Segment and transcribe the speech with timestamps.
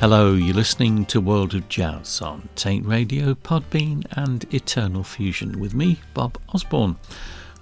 [0.00, 5.74] Hello, you're listening to World of Jazz on Taint Radio, Podbean, and Eternal Fusion with
[5.74, 6.96] me, Bob Osborne.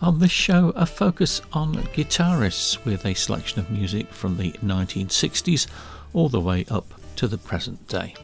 [0.01, 5.67] On this show, a focus on guitarists with a selection of music from the 1960s
[6.13, 8.15] all the way up to the present day.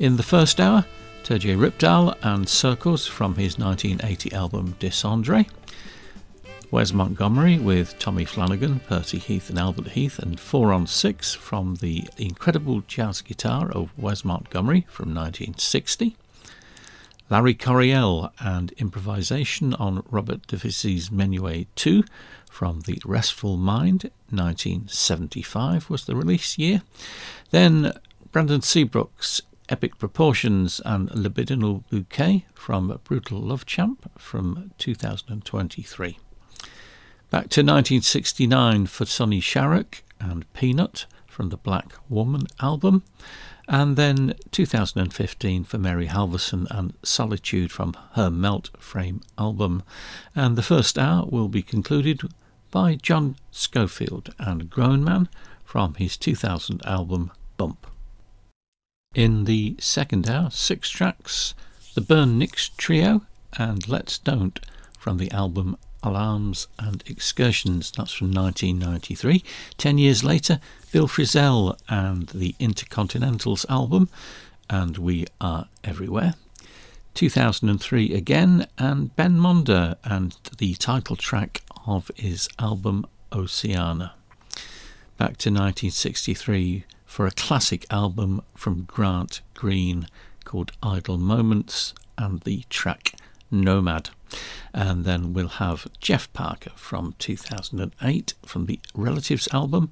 [0.00, 0.84] In the first hour,
[1.22, 5.46] Terje Rypdal and Circles from his 1980 album Descendre.
[6.70, 11.76] Wes Montgomery with Tommy Flanagan, Percy Heath, and Albert Heath, and Four on Six from
[11.76, 16.14] the incredible jazz guitar of Wes Montgomery from 1960.
[17.30, 22.04] Larry Coryell and improvisation on Robert de Visée's Menuet 2
[22.50, 26.82] from The Restful Mind, 1975 was the release year.
[27.50, 27.92] Then
[28.30, 36.18] Brandon Seabrook's Epic Proportions and Libidinal Bouquet from Brutal Love Champ from 2023.
[37.30, 43.02] Back to 1969 for Sonny Sharrock and Peanut from the Black Woman album,
[43.68, 49.82] and then 2015 for Mary Halvorson and Solitude from her Melt Frame album.
[50.34, 52.22] And the first hour will be concluded
[52.70, 55.28] by John Scofield and Grown Man
[55.64, 57.86] from his 2000 album Bump.
[59.14, 61.52] In the second hour, six tracks
[61.94, 63.26] The Bern Nix Trio
[63.58, 64.60] and Let's Don't
[64.98, 67.92] from the album Alarms and Excursions.
[67.96, 69.42] That's from 1993.
[69.76, 70.60] Ten years later,
[70.92, 74.08] Bill Frisell and the Intercontinentals album,
[74.70, 76.34] and We Are Everywhere.
[77.14, 84.14] 2003 again, and Ben Monder and the title track of his album Oceana.
[85.16, 90.06] Back to 1963 for a classic album from Grant Green
[90.44, 93.14] called Idle Moments and the track
[93.50, 94.10] Nomad.
[94.74, 99.90] And then we'll have Jeff Parker from 2008 from the Relatives album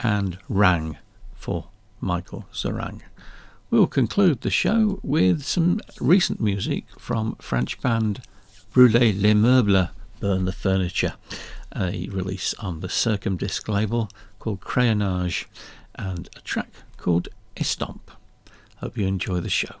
[0.00, 0.98] and Rang
[1.34, 1.68] for
[2.00, 3.00] Michael Zerang.
[3.70, 8.22] We'll conclude the show with some recent music from French band
[8.72, 9.90] Brûlez les Meubles,
[10.20, 11.14] Burn the Furniture,
[11.74, 14.08] a release on the Circumdisc label
[14.38, 15.46] called Crayonnage,
[15.94, 18.10] and a track called Estompe.
[18.76, 19.74] Hope you enjoy the show.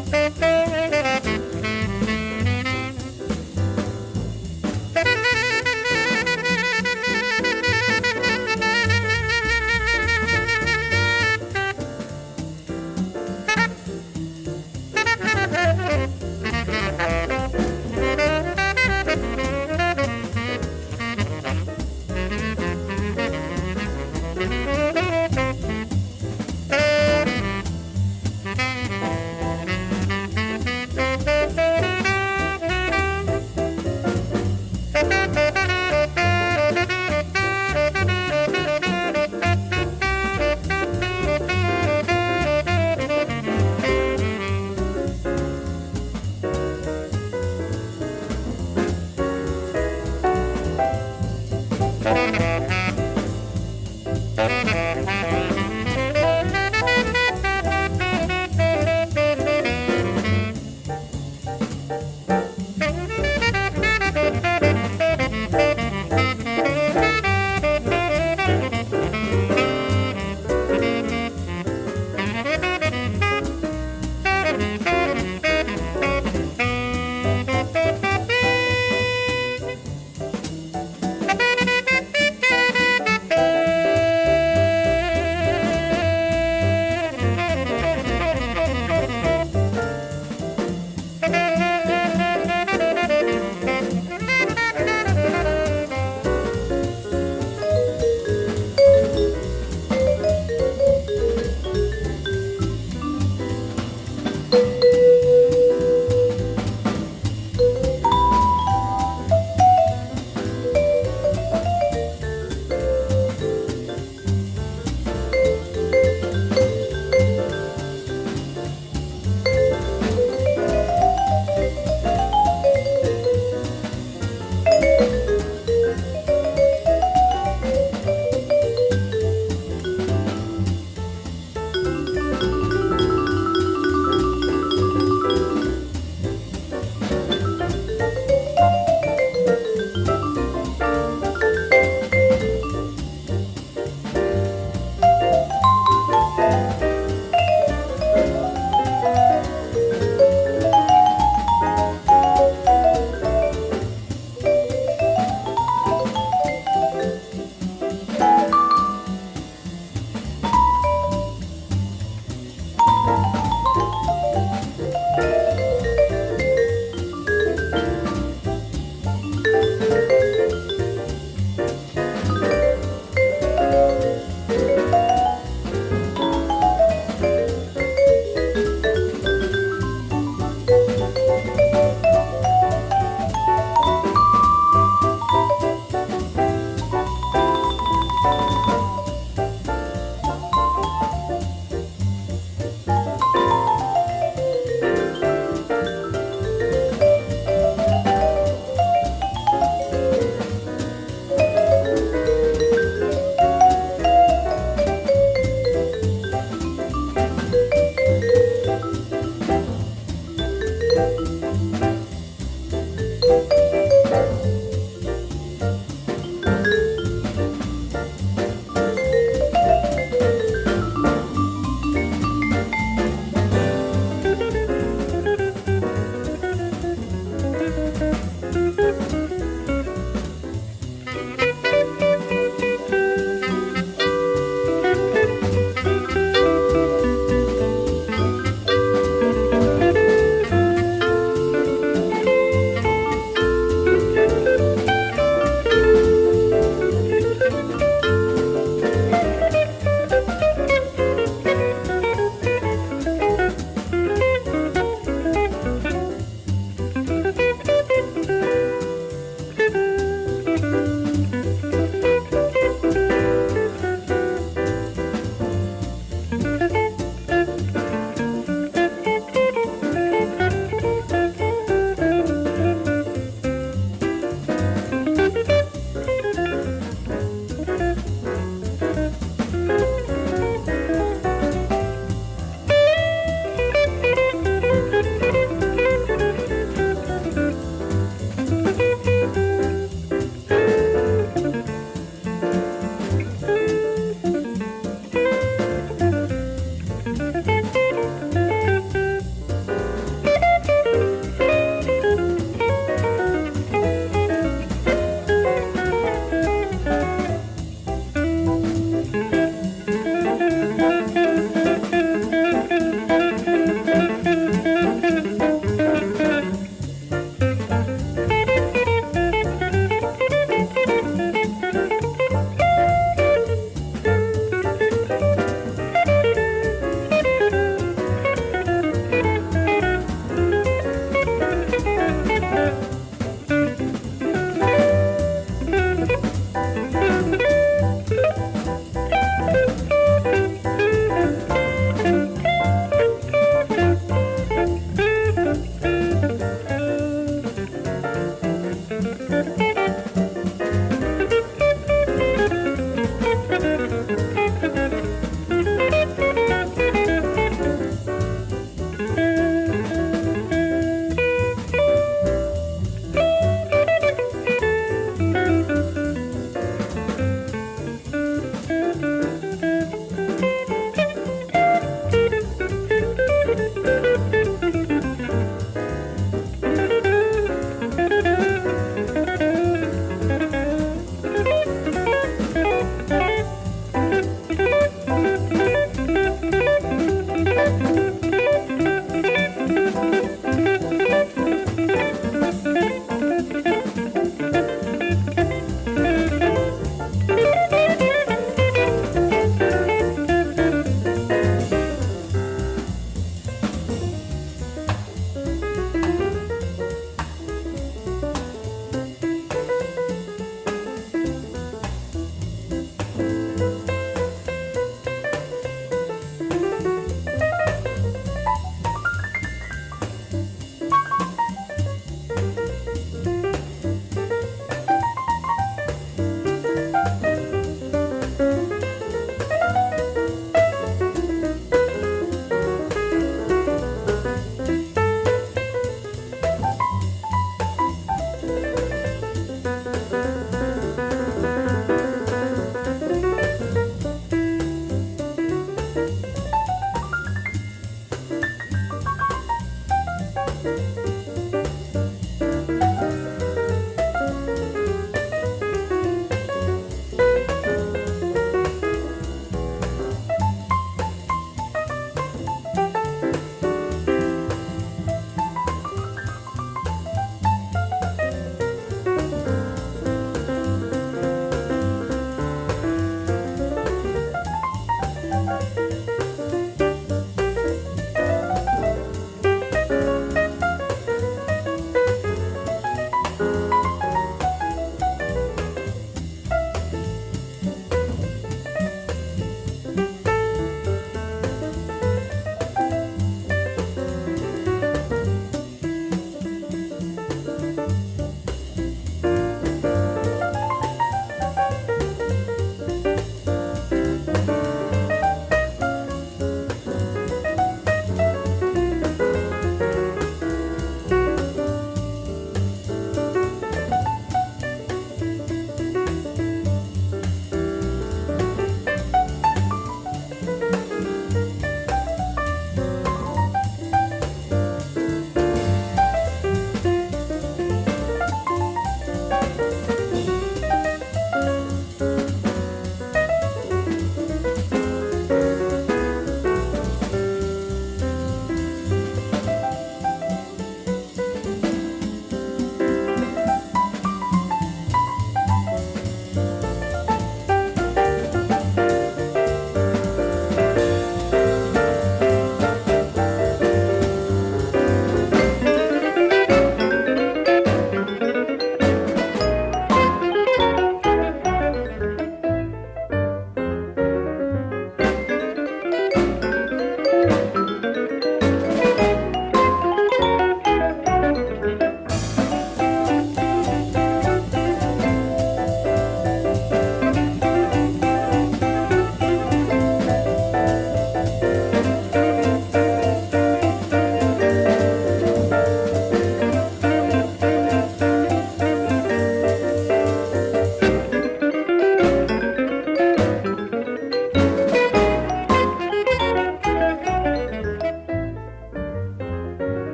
[0.00, 0.57] Thank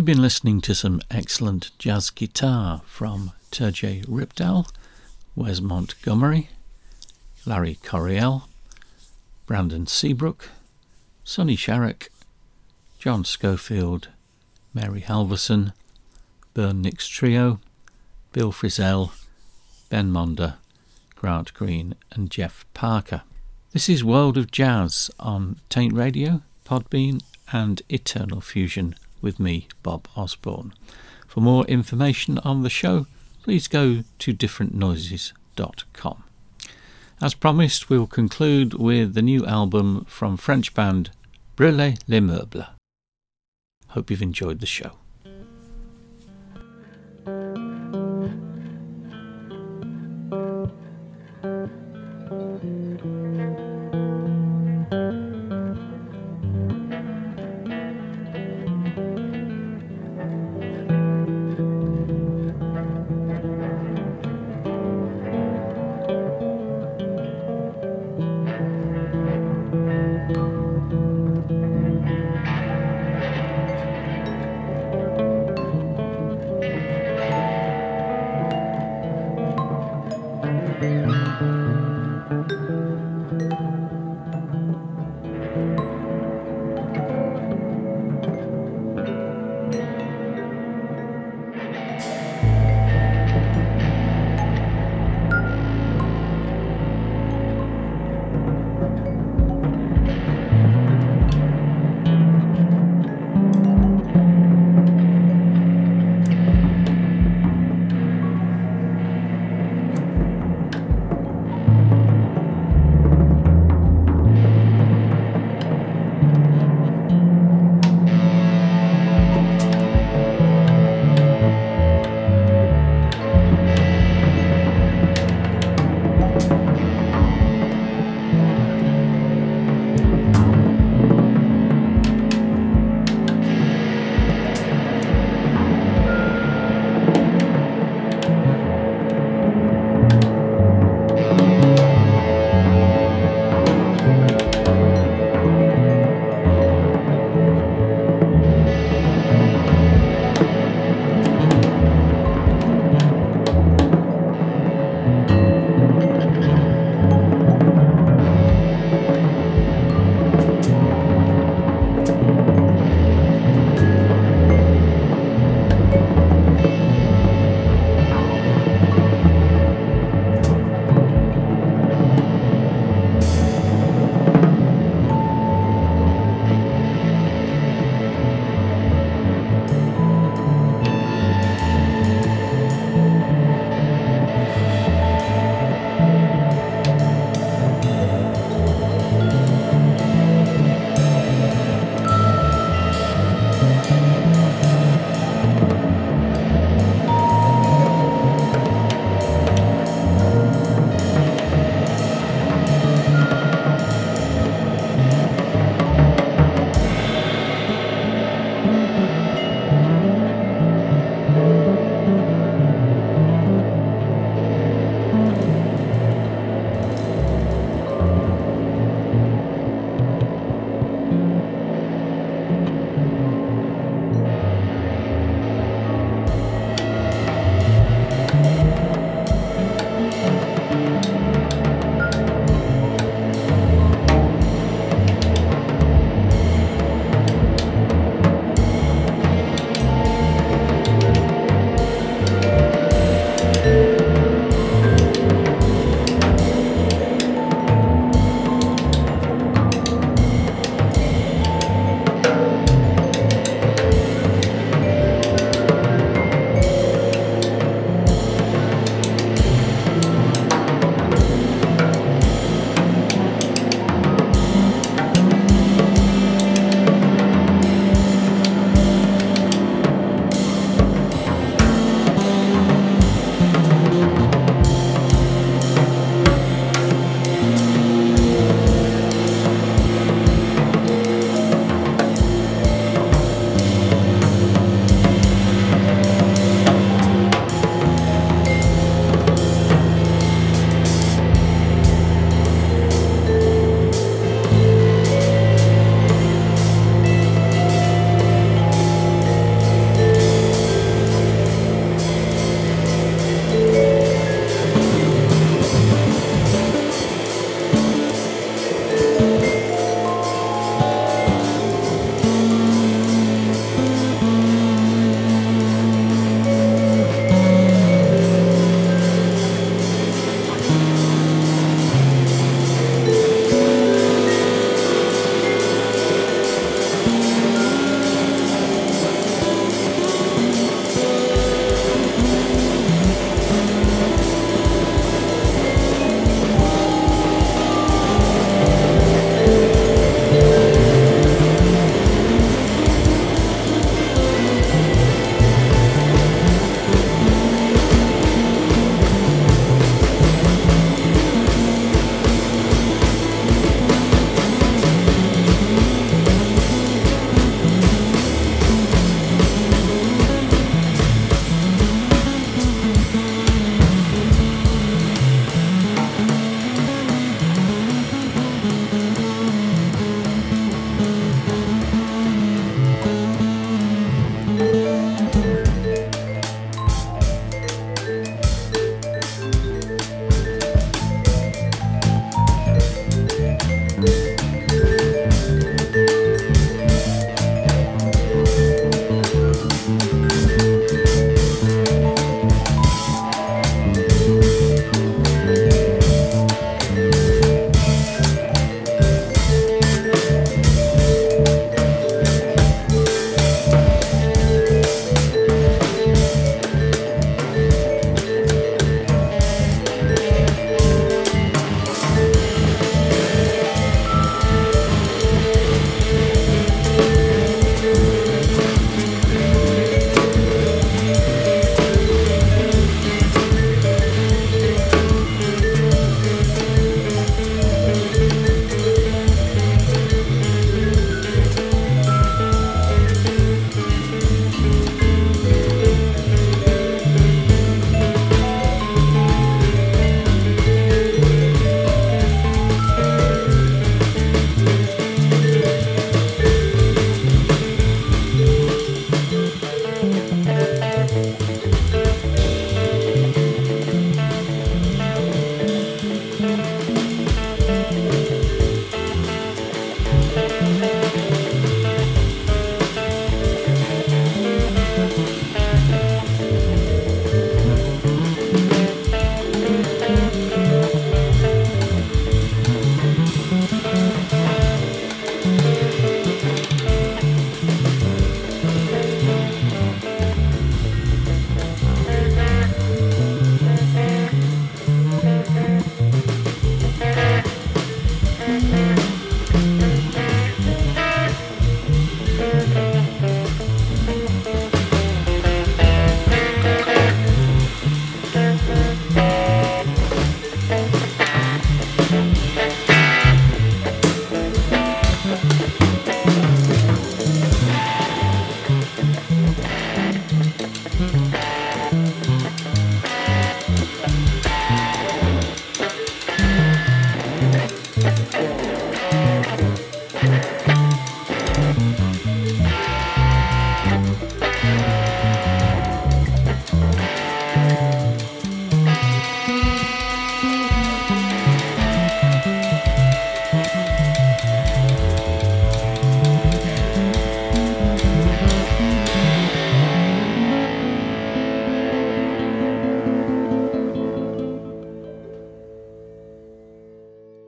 [0.00, 4.66] You've been listening to some excellent jazz guitar from Terje Rypdal,
[5.36, 6.48] Wes Montgomery,
[7.44, 8.48] Larry Coryell,
[9.44, 10.48] Brandon Seabrook,
[11.22, 12.08] Sonny Sharrock,
[12.98, 14.08] John Scofield,
[14.72, 15.74] Mary Halvorson,
[16.54, 17.60] Bern Nix Trio,
[18.32, 19.12] Bill Frisell,
[19.90, 20.54] Ben Monder,
[21.14, 23.20] Grant Green, and Jeff Parker.
[23.72, 27.20] This is World of Jazz on Taint Radio, Podbean,
[27.52, 30.72] and Eternal Fusion with me, Bob Osborne.
[31.26, 33.06] For more information on the show,
[33.42, 36.24] please go to differentnoises.com.
[37.22, 41.10] As promised, we'll conclude with the new album from French band
[41.56, 42.68] Brûlez les Meubles.
[43.88, 44.99] Hope you've enjoyed the show.